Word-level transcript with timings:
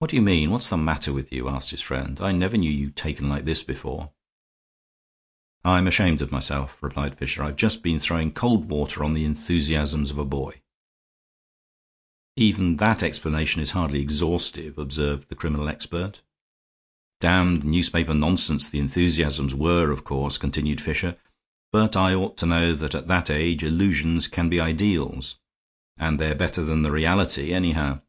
"What 0.00 0.10
do 0.10 0.16
you 0.16 0.22
mean? 0.22 0.50
What's 0.50 0.68
the 0.68 0.76
matter 0.76 1.12
with 1.12 1.32
you?" 1.32 1.48
asked 1.48 1.70
his 1.70 1.80
friend. 1.80 2.20
"I 2.20 2.32
never 2.32 2.56
knew 2.56 2.72
you 2.72 2.90
taken 2.90 3.28
like 3.28 3.44
this 3.44 3.62
before." 3.62 4.10
"I'm 5.64 5.86
ashamed 5.86 6.20
of 6.22 6.32
myself," 6.32 6.82
replied 6.82 7.14
Fisher. 7.16 7.44
"I've 7.44 7.54
just 7.54 7.84
been 7.84 8.00
throwing 8.00 8.32
cold 8.32 8.68
water 8.68 9.04
on 9.04 9.14
the 9.14 9.24
enthusiasms 9.24 10.10
of 10.10 10.18
a 10.18 10.24
boy." 10.24 10.60
"Even 12.34 12.78
that 12.78 13.00
explanation 13.04 13.62
is 13.62 13.70
hardly 13.70 14.00
exhaustive," 14.02 14.76
observed 14.76 15.28
the 15.28 15.36
criminal 15.36 15.68
expert. 15.68 16.24
"Damned 17.20 17.62
newspaper 17.62 18.14
nonsense 18.14 18.68
the 18.68 18.80
enthusiasms 18.80 19.54
were, 19.54 19.92
of 19.92 20.02
course," 20.02 20.36
continued 20.36 20.80
Fisher, 20.80 21.16
"but 21.70 21.94
I 21.94 22.12
ought 22.12 22.36
to 22.38 22.46
know 22.46 22.74
that 22.74 22.96
at 22.96 23.06
that 23.06 23.30
age 23.30 23.62
illusions 23.62 24.26
can 24.26 24.48
be 24.48 24.58
ideals. 24.58 25.36
And 25.96 26.18
they're 26.18 26.34
better 26.34 26.64
than 26.64 26.82
the 26.82 26.90
reality, 26.90 27.54
anyhow. 27.54 28.00